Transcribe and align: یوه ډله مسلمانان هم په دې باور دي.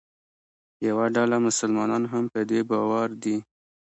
یوه 0.87 1.05
ډله 1.15 1.37
مسلمانان 1.47 2.03
هم 2.11 2.23
په 2.33 2.41
دې 2.49 2.59
باور 2.69 3.09
دي. 3.23 3.37